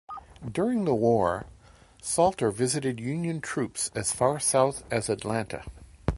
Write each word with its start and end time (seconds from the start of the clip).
During 0.51 0.85
the 0.85 0.95
war, 0.95 1.45
Salter 2.01 2.49
visited 2.49 2.99
Union 2.99 3.39
troops 3.39 3.91
as 3.93 4.11
far 4.11 4.39
south 4.39 4.83
as 4.91 5.09
Atlanta. 5.09 5.63